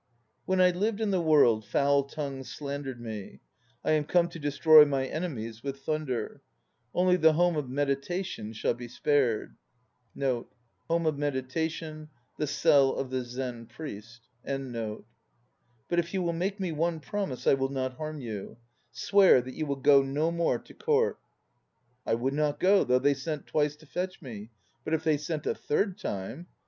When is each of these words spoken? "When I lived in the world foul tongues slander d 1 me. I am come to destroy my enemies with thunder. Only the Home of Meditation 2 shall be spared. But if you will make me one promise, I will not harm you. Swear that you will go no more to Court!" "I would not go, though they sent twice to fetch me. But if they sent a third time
"When 0.47 0.59
I 0.59 0.71
lived 0.71 0.99
in 0.99 1.11
the 1.11 1.21
world 1.21 1.63
foul 1.63 2.05
tongues 2.05 2.49
slander 2.49 2.95
d 2.95 3.01
1 3.03 3.07
me. 3.07 3.39
I 3.85 3.91
am 3.91 4.03
come 4.03 4.29
to 4.29 4.39
destroy 4.39 4.83
my 4.83 5.05
enemies 5.05 5.61
with 5.61 5.81
thunder. 5.81 6.41
Only 6.91 7.17
the 7.17 7.33
Home 7.33 7.55
of 7.55 7.69
Meditation 7.69 8.47
2 8.47 8.53
shall 8.55 8.73
be 8.73 8.87
spared. 8.87 9.57
But 10.15 10.47
if 15.91 16.13
you 16.15 16.21
will 16.23 16.33
make 16.33 16.59
me 16.59 16.71
one 16.71 16.99
promise, 16.99 17.45
I 17.45 17.53
will 17.53 17.69
not 17.69 17.97
harm 17.97 18.19
you. 18.21 18.57
Swear 18.91 19.39
that 19.43 19.53
you 19.53 19.67
will 19.67 19.75
go 19.75 20.01
no 20.01 20.31
more 20.31 20.57
to 20.57 20.73
Court!" 20.73 21.19
"I 22.07 22.15
would 22.15 22.33
not 22.33 22.59
go, 22.59 22.83
though 22.83 22.97
they 22.97 23.13
sent 23.13 23.45
twice 23.45 23.75
to 23.75 23.85
fetch 23.85 24.19
me. 24.19 24.49
But 24.83 24.95
if 24.95 25.03
they 25.03 25.17
sent 25.17 25.45
a 25.45 25.53
third 25.53 25.99
time 25.99 26.47